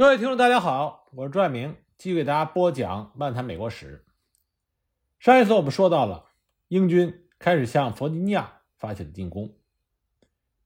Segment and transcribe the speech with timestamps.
[0.00, 4.02] 各位听众，大家好，我是朱爱明，继续给大家播讲《漫谈美国史》。
[5.22, 6.24] 上一次我们说到了
[6.68, 9.54] 英军开始向弗吉尼亚发起了进攻。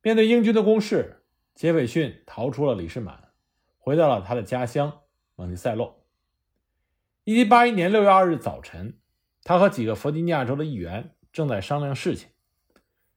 [0.03, 3.31] 面对英军的攻势，杰斐逊逃出了里士满，
[3.77, 5.01] 回到了他的家乡
[5.35, 6.05] 蒙蒂塞洛。
[7.25, 9.01] 1781年6月2日早晨，
[9.43, 12.29] 他和几个弗吉尼亚州的议员正在商量事情。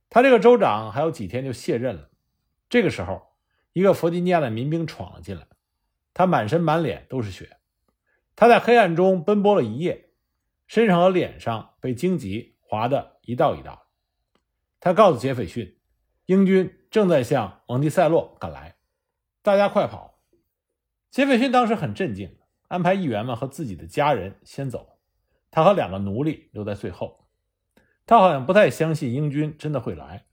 [0.10, 2.10] 他这个州长还有几天就卸任了。
[2.68, 3.22] 这个时候，
[3.74, 5.46] 一个弗吉尼亚的民兵闯了进来。
[6.18, 7.58] 他满身满脸都是血，
[8.36, 10.10] 他在黑暗中奔波了一夜，
[10.66, 13.86] 身上和脸上被荆棘划得一道一道。
[14.80, 15.78] 他告诉杰斐逊，
[16.26, 18.78] 英军正在向蒙蒂塞洛赶来，
[19.44, 20.24] 大家快跑！
[21.12, 24.98] 杰斐逊当时很镇静，安排议员们和自己的家人先走，
[25.52, 27.28] 他和两个奴隶留在最后。
[28.08, 30.26] 他好像不太相信英军真的会来，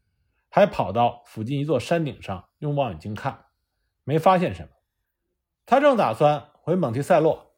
[0.49, 3.45] 还跑到附近一座山顶上用望远镜看，
[4.05, 4.69] 没发现什么。
[5.67, 7.55] 他正打算回蒙蒂塞洛，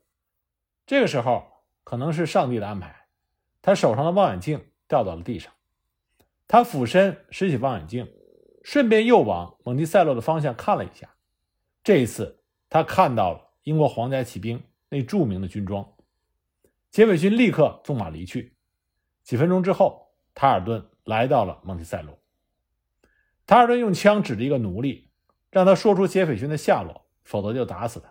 [0.87, 1.44] 这个时候
[1.83, 3.06] 可能是上帝的安排，
[3.62, 5.53] 他手上的望远镜掉到了地上。
[6.47, 8.08] 他俯身拾起望远镜，
[8.62, 11.14] 顺便又往蒙蒂塞洛的方向看了一下。
[11.83, 15.92] 这一次，他看到了英国皇家骑兵那著名的军装。
[16.92, 18.56] 杰斐逊立刻纵马离去。
[19.25, 22.16] 几分钟之后，塔尔顿来到了蒙蒂塞洛。
[23.44, 25.11] 塔尔顿用枪指着一个奴隶，
[25.50, 27.06] 让他说出杰斐逊的下落。
[27.27, 28.08] 否则就打死他。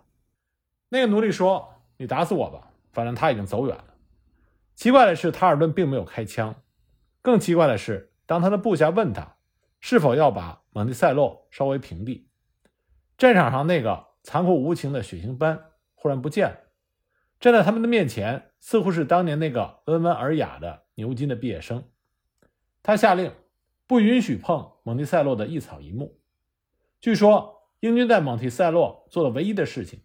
[0.89, 3.95] 那个奴隶说：“你打死我吧，反正他已经走远了。”
[4.75, 6.53] 奇怪的是，塔尔顿并没有开枪。
[7.21, 9.38] 更奇怪的是，当他的部下问他
[9.80, 12.27] 是否要把蒙蒂塞洛烧为平地，
[13.17, 16.58] 战场上那个残酷无情的血腥斑忽然不见了。
[17.39, 21.83] 站在他们的面前，似乎是当年那个温文尔雅的牛津的毕业生。
[22.83, 23.31] 他下令
[23.88, 26.19] 不允许碰蒙蒂塞洛的一草一木。
[26.99, 27.55] 据说。
[27.86, 30.02] 英军在蒙蒂塞洛做的唯一的事情，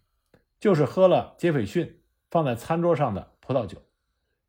[0.59, 3.81] 就是喝了杰斐逊放在餐桌上的葡萄酒，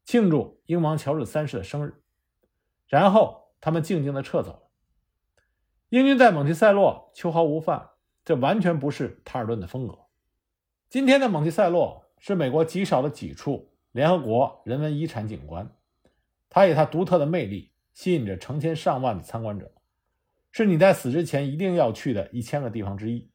[0.05, 1.95] 庆祝英王乔治三世的生日。
[2.87, 4.63] 然后他们静静地撤走了。
[5.89, 7.89] 英军在蒙蒂塞洛秋毫无犯，
[8.23, 9.99] 这完全不是塔尔顿的风格。
[10.91, 15.75] 今天的蒙蒂塞洛是美国极少的几处联合国人文遗产景观，
[16.51, 19.73] 它以它独特的魅力吸引着成千上万的参观者。
[20.53, 23.31] 是你在死之前一定要去的一千个地方之一。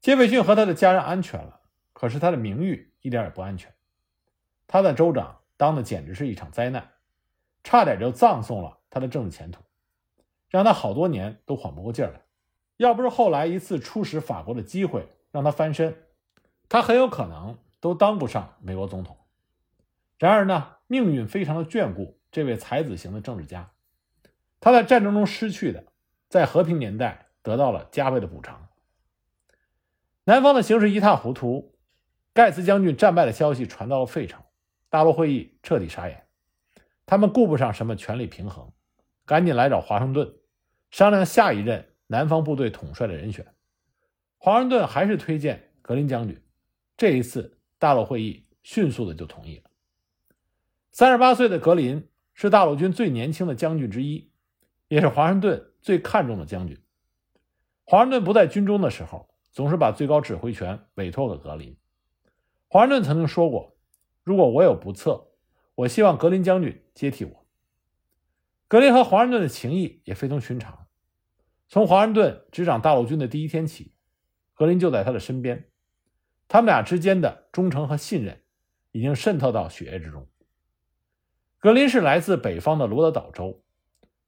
[0.00, 1.60] 杰斐逊和他的家人安全了，
[1.92, 3.72] 可是他的名誉一点也不安全。
[4.66, 6.90] 他的州长当的简直是一场灾难，
[7.62, 9.62] 差点就葬送了他的政治前途，
[10.48, 12.22] 让他好多年都缓不过劲来。
[12.76, 15.96] 要不是后来一次出使法国的机会让他翻身，
[16.68, 19.16] 他很有可能都当不上美国总统。
[20.18, 23.70] 然而呢，命运非常的眷顾这位才子型的政治家。
[24.60, 25.84] 他在战争中失去的，
[26.28, 28.68] 在和平年代得到了加倍的补偿。
[30.24, 31.74] 南方的形势一塌糊涂，
[32.34, 34.42] 盖茨将军战败的消息传到了费城，
[34.90, 36.26] 大陆会议彻底傻眼。
[37.06, 38.70] 他们顾不上什么权力平衡，
[39.24, 40.34] 赶紧来找华盛顿
[40.90, 43.46] 商量下一任南方部队统帅的人选。
[44.36, 46.42] 华盛顿还是推荐格林将军。
[46.96, 49.70] 这一次，大陆会议迅速的就同意了。
[50.90, 54.27] 三十八岁的格林是大陆军最年轻的将军之一。
[54.88, 56.82] 也是华盛顿最看重的将军。
[57.84, 61.76] 华盛顿不在军中的时候，总是把最高指挥权委托给格林。
[62.68, 63.76] 华盛顿曾经说过
[64.24, 65.28] ：“如果我有不测，
[65.74, 67.46] 我希望格林将军接替我。”
[68.68, 70.86] 格林和华盛顿的情谊也非同寻常。
[71.68, 73.94] 从华盛顿执掌大陆军的第一天起，
[74.54, 75.70] 格林就在他的身边。
[76.48, 78.42] 他们俩之间的忠诚和信任
[78.90, 80.26] 已经渗透到血液之中。
[81.58, 83.62] 格林是来自北方的罗德岛州。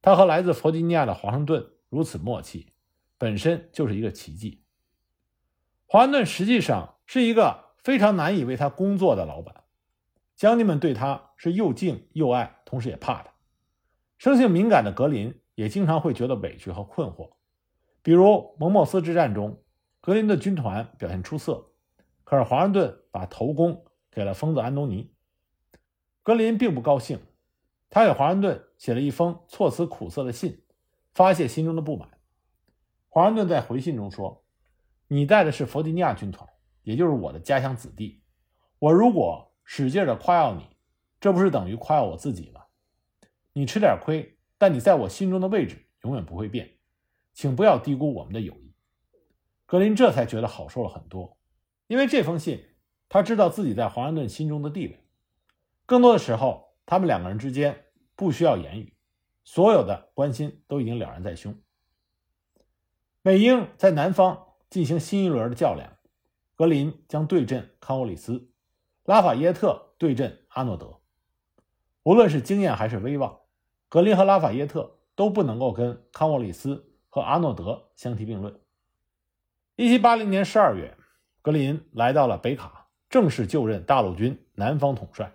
[0.01, 2.73] 他和来自弗吉尼亚的华盛顿如此默契，
[3.17, 4.63] 本身就是一个奇迹。
[5.85, 9.63] 华盛顿实际上是一个非常难以为他工作的老板，
[10.35, 13.31] 将军们对他是又敬又爱，同时也怕他。
[14.17, 17.33] 生性敏感的格林也经常会觉得委屈和困惑，
[18.01, 19.61] 比如蒙莫斯之战中，
[19.99, 21.73] 格林的军团表现出色，
[22.23, 25.11] 可是华盛顿把头功给了疯子安东尼，
[26.23, 27.19] 格林并不高兴。
[27.93, 30.63] 他给华盛顿写了一封措辞苦涩的信，
[31.13, 32.09] 发泄心中的不满。
[33.09, 34.45] 华盛顿在回信中说
[35.09, 36.49] ：“你带的是弗吉尼亚军团，
[36.83, 38.23] 也就是我的家乡子弟。
[38.79, 40.65] 我如果使劲的夸耀你，
[41.19, 42.61] 这不是等于夸耀我自己吗？
[43.51, 46.77] 你吃点亏，但你在我心中的位置永远不会变。
[47.33, 48.73] 请不要低估我们的友谊。”
[49.67, 51.37] 格林这才觉得好受了很多，
[51.87, 52.63] 因为这封信，
[53.09, 55.05] 他知道自己在华盛顿心中的地位。
[55.85, 56.70] 更多的时候。
[56.91, 57.85] 他们两个人之间
[58.17, 58.93] 不需要言语，
[59.45, 61.57] 所有的关心都已经了然在胸。
[63.21, 65.89] 美英在南方进行新一轮的较量，
[66.57, 68.49] 格林将对阵康沃里斯，
[69.05, 70.99] 拉法耶特对阵阿诺德。
[72.03, 73.39] 无论是经验还是威望，
[73.87, 78.59] 格林和拉法耶特都不能够跟康沃里斯和阿诺德相提并论。
[79.77, 80.97] 一七八零年十二月，
[81.41, 85.33] 格林来到了北卡，正式就任大陆军南方统帅，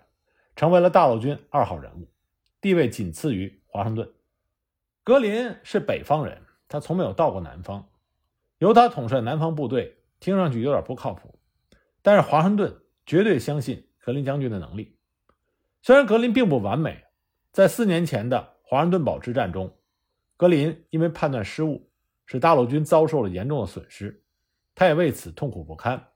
[0.57, 2.09] 成为了大陆军二号人物，
[2.59, 4.11] 地位仅次于华盛顿。
[5.03, 7.87] 格林是北方人，他从没有到过南方，
[8.57, 11.39] 由他统帅南方部队，听上去有点不靠谱。
[12.01, 12.75] 但是华盛顿
[13.05, 14.97] 绝对相信格林将军的能力。
[15.83, 17.05] 虽然格林并不完美，
[17.51, 19.77] 在四年前的华盛顿堡之战中，
[20.37, 21.87] 格林因为判断失误，
[22.25, 24.23] 使大陆军遭受了严重的损失，
[24.73, 26.07] 他也为此痛苦不堪。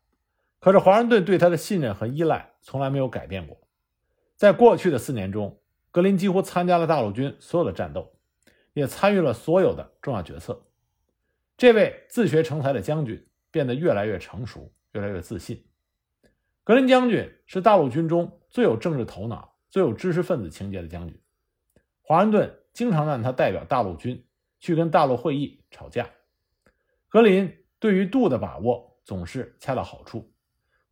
[0.59, 3.55] 可是华盛顿对他的信任和依赖从来没有改变过。
[4.41, 5.61] 在过去的四年中，
[5.91, 8.11] 格林几乎参加了大陆军所有的战斗。
[8.73, 10.65] 也参与了所有的重要决策。
[11.57, 15.63] 这位自学成才的将军变得越来越成熟，越来越自信。
[16.63, 21.21] 格林将军是大陆军中最有政治头脑、最有知识分子情节的将军。
[22.01, 24.25] 华盛顿经常让他代表大陆军
[24.59, 26.09] 去跟大陆会议吵架。
[27.09, 30.33] 格林对于度的把握总是恰到好处，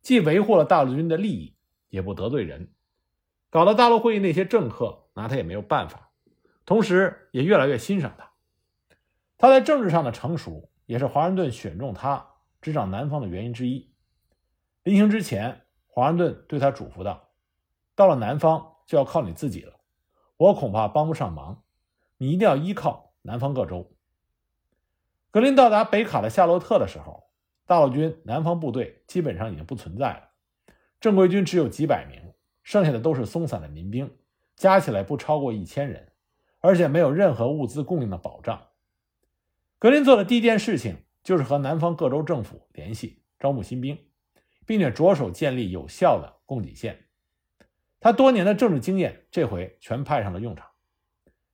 [0.02, 1.56] 既维护了大陆军的利益，
[1.88, 2.70] 也不得罪人，
[3.50, 6.10] 搞得大陆会议那些政客拿他也没有办法。
[6.64, 8.30] 同时，也越来越欣赏他。
[9.36, 13.92] 他在政治上的成熟，也是华盛顿选中他执掌南方的原因之一。
[14.84, 17.30] 临行之前，华盛顿对他嘱咐道
[17.96, 19.80] ：“到了南方，就要靠你自己了。
[20.36, 21.64] 我恐怕帮不上忙，
[22.18, 23.90] 你一定要依靠南方各州。”
[25.32, 27.30] 格林到达北卡的夏洛特的时候，
[27.66, 30.30] 大陆军南方部队基本上已经不存在了，
[31.00, 32.29] 正规军只有几百名，
[32.62, 34.16] 剩下的都是松散的民兵，
[34.56, 36.06] 加起来不超过一千人。
[36.62, 38.68] 而且没有任何物资供应的保障。
[39.78, 43.98] 格林做的第一件事情就是和南方各州政府联系，招募新兵，
[44.66, 47.06] 并且着手建立有效的供给线。
[47.98, 50.66] 他多年的政治经验这回全派上了用场。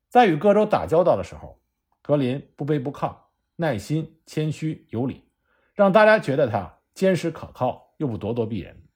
[0.09, 1.61] 在与各州打交道的时候，
[2.03, 3.17] 格林不卑不亢，
[3.55, 5.23] 耐心、谦虚、有礼，
[5.75, 8.89] 让大家觉得他坚实可靠，又不咄咄逼人。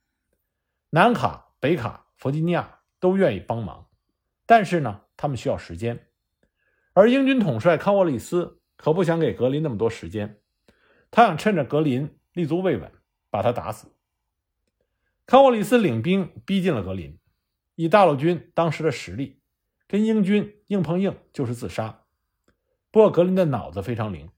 [0.91, 3.87] 南卡、北卡、弗吉尼亚都愿意帮忙，
[4.47, 5.03] 但是呢？
[5.17, 6.09] 他们需要时间，
[6.95, 10.41] 而英军统帅康沃利斯可不想给格林那么多时间，
[11.11, 12.91] 他想趁着格林立足未稳，
[13.29, 13.89] 把他打死。
[15.27, 17.19] 康沃利斯领兵逼近了格林，
[17.75, 19.43] 以大陆军当时的实力，
[19.87, 22.05] 跟英军硬碰硬就是自杀。
[22.91, 24.31] 不过格林的脑子非常灵，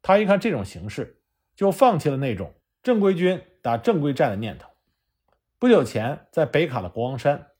[0.00, 1.20] 他一看这种形势，
[1.54, 4.71] 就放弃了那种正规军打正规战的念头。
[5.62, 7.52] 不久前，在北卡的国王山，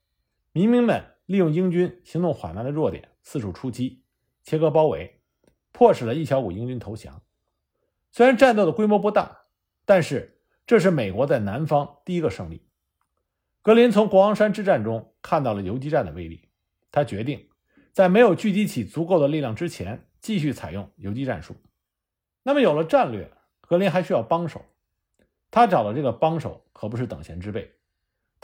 [0.51, 1.05] 民兵们。
[1.27, 4.03] 利用英军行动缓慢的弱点，四处出击，
[4.43, 5.21] 切割包围，
[5.71, 7.23] 迫使了一小股英军投降。
[8.11, 9.45] 虽然战斗的规模不大，
[9.85, 12.67] 但是这是美国在南方第一个胜利。
[13.63, 16.49] 格林从国王山之战中看到了游击战的威力，
[16.91, 17.49] 他决定
[17.93, 21.55] 在没有聚集起足够的力量之前，继续采用游击战术。
[22.43, 24.61] 那么有了战略，格林还需要帮手。
[25.53, 27.73] 他找的这个帮手可不是等闲之辈。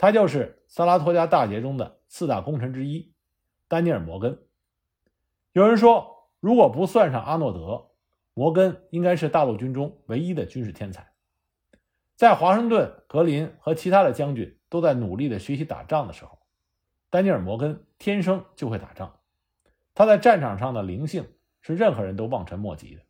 [0.01, 3.11] 他就是萨拉托加大捷中的四大功臣之一，
[3.67, 4.39] 丹尼尔·摩根。
[5.51, 7.89] 有人说，如果不算上阿诺德，
[8.33, 11.11] 摩根应该是大陆军中唯一的军事天才。
[12.15, 16.39] 在华盛顿、格林和其他的将军都在努力的学习打仗的时候，
[17.09, 19.19] 丹尼尔·摩根天生就会打仗。
[19.93, 21.27] 他在战场上的灵性
[21.59, 23.01] 是任何人都望尘莫及的。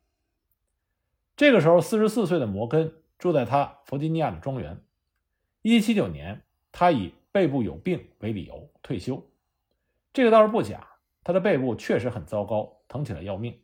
[1.36, 4.82] 这个时候，四十四岁的摩根住在他弗吉尼亚的庄园。
[5.62, 6.42] 一七九年。
[6.72, 9.30] 他以背部有病为理由退休，
[10.12, 10.86] 这个倒是不假，
[11.22, 13.60] 他的背部确实很糟糕，疼起来要命。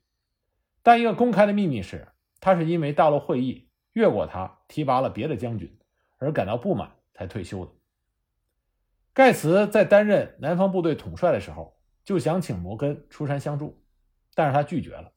[0.82, 2.08] 但一个公开的秘密是，
[2.40, 5.78] 他是因为大陆会议越过他提拔了别的将军
[6.18, 7.72] 而感到不满才退休的。
[9.12, 13.82] 盖茨在担任南方部队统帅的时候就想请摩根出山相助，
[14.34, 15.12] 但是他拒绝了。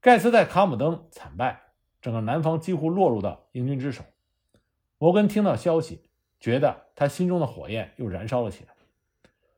[0.00, 1.72] 盖茨在卡姆登惨败，
[2.02, 4.04] 整个南方几乎落入到英军之手。
[4.98, 6.05] 摩根听到消息。
[6.38, 8.74] 觉得他心中的火焰又燃烧了起来，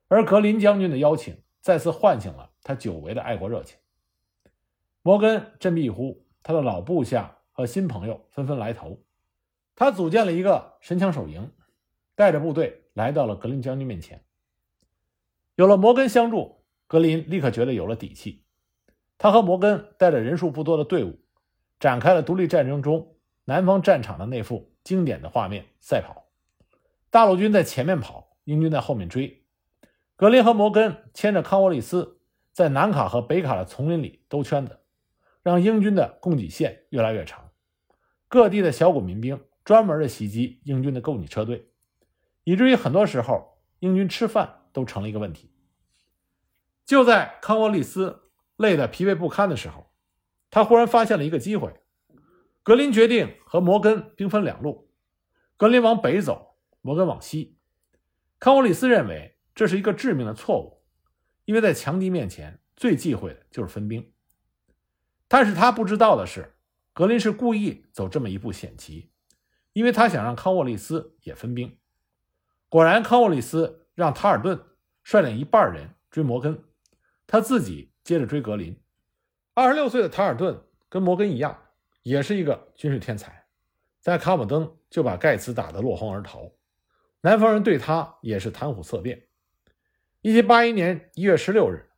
[0.08, 3.78] 而格林将军的邀请再次唤醒了他久违的爱国热情。
[5.02, 8.98] 摩根振臂一呼，他的老部下和新朋友纷纷来投，
[9.74, 11.50] 他组建了一个神枪手营，
[12.14, 14.22] 带着部队来到了格林将军面前。
[15.56, 18.44] 有了摩根相助，格林立刻觉得有了底气。
[19.18, 21.18] 他和摩根带着人数不多的队伍，
[21.80, 23.16] 展开了独立战争中
[23.46, 26.27] 南方战场的那幅经典的画面——赛跑。
[27.10, 29.44] 大陆军在前面跑，英军在后面追。
[30.16, 32.20] 格林和摩根牵着康沃利斯，
[32.52, 34.80] 在南卡和北卡的丛林里兜圈子，
[35.42, 37.50] 让英军的供给线越来越长。
[38.28, 41.70] 各地的小股民兵专门的袭击英军的供给车队，
[42.44, 45.50] 以至于很多时候英军吃饭都成了一个问题。
[46.84, 49.90] 就在康沃利斯累得疲惫不堪的时候，
[50.50, 51.72] 他忽然发现了一个机会。
[52.62, 54.90] 格林决定和摩根兵分两路，
[55.56, 56.47] 格林往北走，
[56.80, 57.58] 摩根往西。
[58.38, 60.82] 康沃利斯认为这是一个致命的错误，
[61.44, 64.12] 因为在强敌面前最忌讳的就是分兵。
[65.26, 66.54] 但是他不知道的是，
[66.92, 69.10] 格林是故意走这么一步险棋，
[69.72, 71.76] 因为他想让康沃利斯也分兵。
[72.68, 74.60] 果然，康沃利斯让塔尔顿
[75.02, 76.62] 率领一半人追摩根，
[77.26, 78.80] 他自己接着追格林。
[79.54, 81.58] 二十六岁的塔尔顿跟摩根一样，
[82.02, 83.46] 也是一个军事天才，
[84.00, 86.52] 在卡姆登就把盖茨打得落荒而逃。
[87.20, 89.26] 南方人对他也是谈虎色变。
[90.20, 91.90] 一七八一年一月十六日，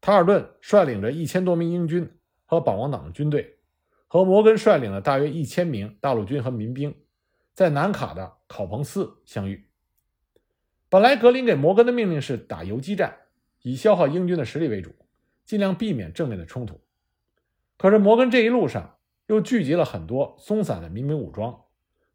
[0.00, 2.12] 塔尔顿率领着一千多名英军。
[2.48, 3.58] 和保王党的军队，
[4.06, 6.94] 和摩根率领的大约一千名大陆军和民兵，
[7.54, 9.68] 在南卡的考彭斯相遇。
[10.88, 13.16] 本来格林给摩根的命令是打游击战，
[13.62, 14.94] 以消耗英军的实力为主，
[15.44, 16.80] 尽量避免正面的冲突。
[17.76, 21.64] 可是摩根这一路上又聚集了很多松散的民兵武装，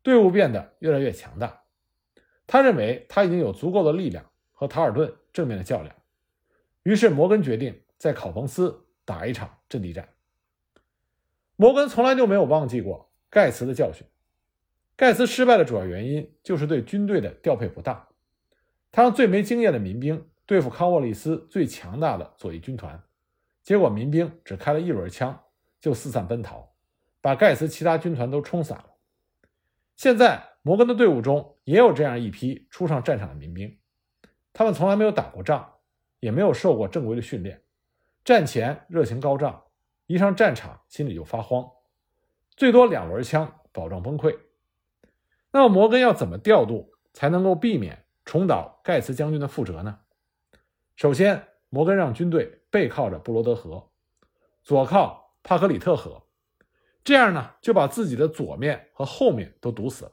[0.02, 1.61] 队伍变得越来越强大。
[2.52, 5.96] 他认为他已经有足够的力量和塔尔顿正面的较量，
[6.84, 10.10] 于是摩根决定在考彭斯打一场阵地战。
[11.56, 14.06] 摩根从来就没有忘记过盖茨的教训。
[14.98, 18.06] 盖茨失败的主要原因就是对军队的调配不当。
[18.92, 23.02] 他让最没经验的民兵对付康沃利斯最强大的左翼军团，
[23.64, 25.42] 结果民兵只开了一轮枪
[25.80, 26.68] 就四散奔逃，
[27.22, 28.88] 把盖茨其他军团都冲散了。
[29.96, 33.78] 现在摩根的队伍中也有这样一批初上战场的民兵，
[34.54, 35.74] 他们从来没有打过仗，
[36.20, 37.62] 也没有受过正规的训练，
[38.24, 39.64] 战前热情高涨。
[40.08, 41.72] 一上战场，心里就发慌，
[42.58, 44.38] 最多两轮枪，保证崩溃。
[45.52, 50.00] 那么摩根要怎么调度才能够避免重蹈盖茨将军的覆辙呢？
[50.98, 53.90] 首先，摩根让军队背靠着布罗德河，
[54.64, 56.24] 左靠帕克里特河，
[57.06, 60.12] 这样呢就把自己的左面和后面都堵死了。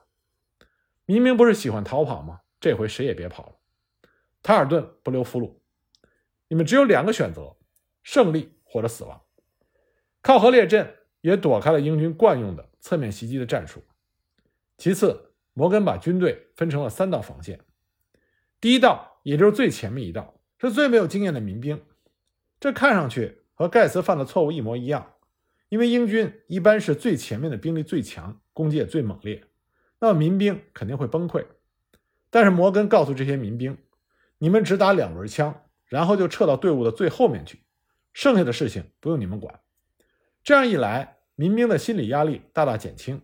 [1.11, 2.43] 明明不是喜欢逃跑吗？
[2.61, 3.53] 这回谁也别跑了。
[4.43, 5.55] 塔尔顿不留俘虏，
[6.49, 7.57] 你们只有两个选择：
[8.03, 9.23] 胜利或者死亡。
[10.21, 13.83] 靠河列阵也躲开了英军惯用的侧面袭击的战术。
[14.77, 17.59] 其次，摩根把军队分成了三道防线。
[18.61, 21.83] 第一道，也就是最前面一道，是最没有经验的民兵。
[22.61, 25.15] 这看上去和盖茨犯的错误一模一样，
[25.71, 29.43] 因为英军一般是最前面的兵力最强，攻击也最猛烈，
[30.01, 31.47] 那么民兵肯定会崩溃。
[32.31, 33.79] 但是摩根告诉这些民兵
[34.39, 37.63] ：“你们只打两轮枪，然后就撤到队伍的最后面去，
[38.13, 39.61] 剩下的事情不用你们管。”
[40.45, 43.23] 这样一来，民兵的心理压力大大减轻，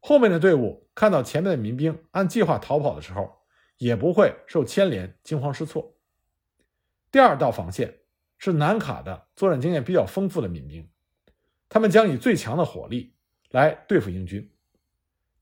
[0.00, 3.42] 后面的队伍看到前面的民兵按计划逃跑的时候，
[3.78, 5.96] 也不会受牵连惊慌失措。
[7.10, 7.98] 第二道防线
[8.38, 10.88] 是南卡的作战经验比较丰富的民兵，
[11.68, 13.14] 他们将以最强的火力
[13.50, 14.50] 来对付英军。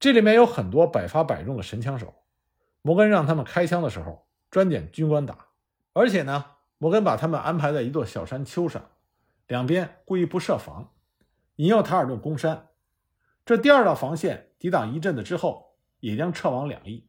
[0.00, 2.14] 这里面有很多百发百中的神枪手，
[2.82, 5.46] 摩根让他们开枪的时候专点军官打，
[5.92, 6.44] 而且呢，
[6.78, 8.90] 摩根把他们安排在一座小山丘上，
[9.46, 10.92] 两边故意不设防。
[11.56, 12.68] 引诱塔尔顿攻山，
[13.44, 17.08] 这第二道防线抵挡一阵子之后，也将撤往两翼。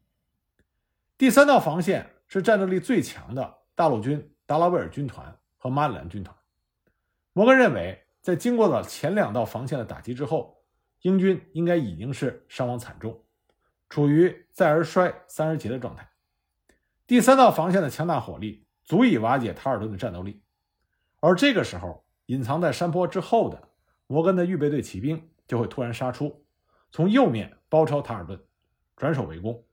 [1.20, 6.36] 第三道防线是战斗力最强的大陆军达拉维尔军团和马里兰军团。
[7.34, 10.59] 摩根认为，在经过了前两道防线的打击之后，
[11.02, 13.24] 英军应该已经是伤亡惨重，
[13.90, 16.10] 处于再而衰三而竭的状态。
[17.08, 20.42] 第三道防线的强大火力足以瓦解塔尔顿的战斗力，
[21.20, 23.70] 而这个时候，隐藏在山坡之后的。
[24.12, 26.44] 摩根的预备队骑兵就会突然杀出，
[26.92, 28.44] 从右面包抄塔尔顿，
[28.98, 29.64] 转守为攻。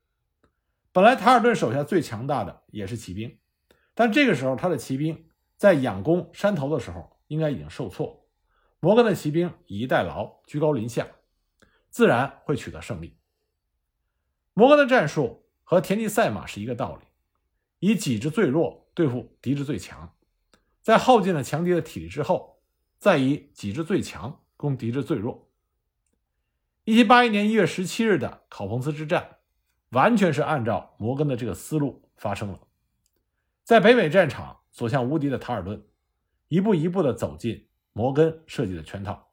[0.93, 3.39] 本来塔尔顿手下最强大的也是骑兵，
[3.95, 8.29] 但这个时候他的骑兵在仰攻山头的时候应该已经受挫。
[8.79, 11.07] 摩根的骑兵以逸待劳，居高临下，
[11.97, 13.17] 自然会取得胜利。
[14.53, 17.07] 摩根的战术和田忌赛马是一个道理，
[17.79, 20.15] 以己之最弱对付敌之最强，
[20.83, 22.61] 在耗尽了强敌的体力之后。
[22.99, 25.49] 再以己之最强攻敌之最弱。
[26.85, 29.39] 一七八一年一月十七日的考彭斯之战，
[29.89, 32.61] 完全是按照摩根的这个思路发生了。
[33.65, 35.83] 在北美战场所向无敌的塔尔顿，
[36.49, 39.31] 一步一步地走进摩根设计的圈套。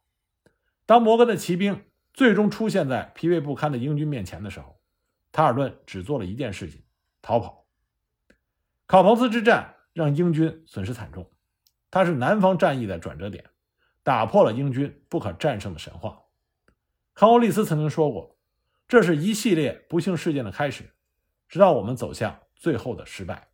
[0.85, 4.79] 当摩根的骑兵最终出现在疲惫不堪的英军面前的时候，
[5.31, 6.83] 塔尔顿只做了一件事情：
[7.21, 7.65] 逃跑。
[8.85, 11.29] 考彭斯之战让英军损失惨重，
[11.89, 13.45] 它是南方战役的转折点。
[14.03, 16.23] 打破了英军不可战胜的神话。
[17.13, 18.37] 康沃利斯曾经说过
[18.85, 20.93] ：“这是一系列不幸事件的开始，
[21.47, 23.47] 直到我们走向最后的失败。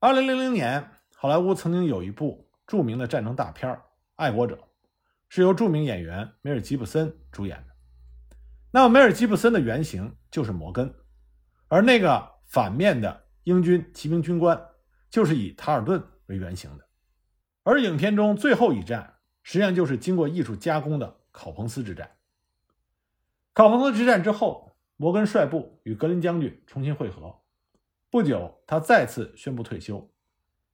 [0.00, 3.72] 二零零零年，好莱坞曾经有一部著名的战争大片
[4.16, 4.56] 《爱国者》，
[5.28, 7.74] 是由著名演员梅尔吉布森主演的。
[8.70, 10.94] 那么，梅尔吉布森的原型就是摩根，
[11.68, 14.60] 而那个反面的英军骑兵军官
[15.08, 16.86] 就是以塔尔顿为原型的。
[17.62, 22.10] 而影片中最后一战，实际上就是经过艺术加工的考彭斯之战。
[23.52, 27.40] 考彭斯之战之后，摩根率部与格林将军重新会合。
[28.10, 30.10] 不久，他再次宣布退休，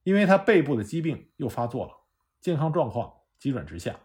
[0.02, 1.92] 因为他背部的疾病又发作了，
[2.40, 3.98] 健康状况急转直下。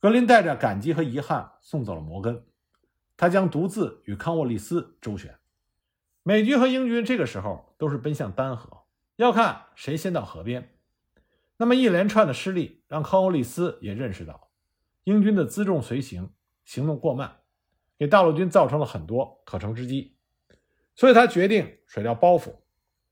[0.00, 2.44] 格林带着感激和遗憾送走了摩根。
[3.16, 5.36] 他将独自与康沃利斯周旋，
[6.22, 8.84] 美军和英军这个时候都是奔向丹河，
[9.16, 10.76] 要看谁先到河边。
[11.56, 14.50] 那么一连串的失利让康沃利斯也认识到，
[15.02, 16.32] 英军的辎重随行，
[16.64, 17.38] 行动过慢，
[17.98, 20.16] 给大陆军造成了很多可乘之机，
[20.94, 22.54] 所以他决定甩掉包袱，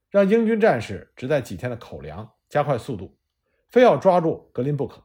[0.09, 3.19] 让英军战士只带几天的口粮，加快速度，
[3.69, 5.03] 非要抓住格林不可。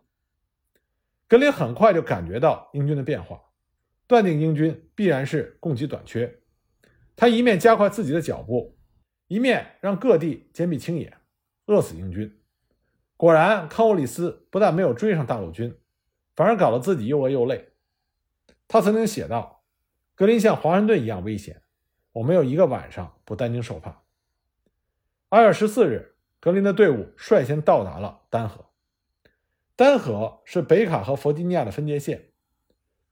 [1.31, 3.41] 格林很快就感觉到英军的变化。
[4.05, 6.41] 断定英军必然是供给短缺，
[7.15, 8.77] 他一面加快自己的脚步，
[9.27, 11.15] 一面让各地坚壁清野，
[11.67, 12.37] 饿死英军。
[13.15, 15.73] 果然，康沃里斯不但没有追上大陆军，
[16.35, 17.69] 反而搞得自己又饿又累。
[18.67, 19.63] 他曾经写道
[20.15, 21.61] ：“格林像华盛顿一样危险，
[22.11, 24.01] 我没有一个晚上不担惊受怕。”
[25.31, 28.65] 二月十四日，格林的队伍率先到达了丹河。
[29.81, 32.29] 丹河是北卡和弗吉尼亚的分界线。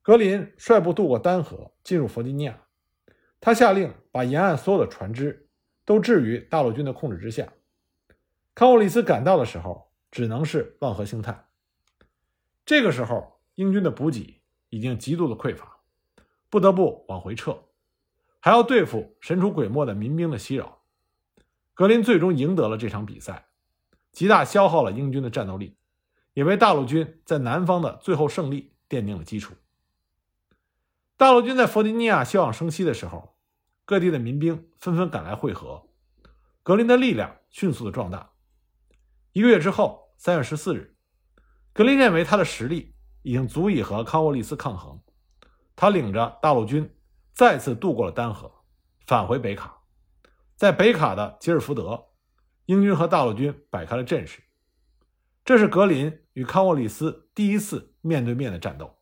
[0.04, 2.62] 格林率部渡过丹河，进入弗吉尼亚。
[3.40, 5.50] 他下令把沿岸所有的船只
[5.84, 7.52] 都置于大陆军的控制之下。
[8.54, 11.48] 康沃里斯赶到的时候，只能是望河兴叹。
[12.68, 15.80] 这个时候，英军的补给已经极度的匮乏，
[16.52, 17.64] 不得不往回撤，
[18.40, 20.84] 还要对付神出鬼没的民兵的袭扰。
[21.74, 23.48] 格林最终赢得了这场比赛，
[24.12, 25.76] 极大消耗了英军的战斗力，
[26.40, 29.56] 也为大陆军在南方的最后胜利奠定了基础。
[31.18, 33.36] 大陆军在弗吉尼亚休养生息的时候，
[33.84, 35.90] 各地的民兵纷纷赶来会合，
[36.64, 38.32] 格林的力量迅速的壮大。
[39.34, 40.96] 一个月之后，三月十四日，
[41.74, 44.98] 格林认为他的实力已经足以和康沃利斯抗衡，
[45.76, 46.90] 他领着大陆军
[47.34, 48.50] 再次渡过了丹河，
[49.06, 49.82] 返回北卡。
[50.56, 52.02] 在北卡的吉尔福德，
[52.68, 54.42] 英军和大陆军摆开了阵势。
[55.50, 58.99] 这是格林与康沃里斯第一次面对面的战斗。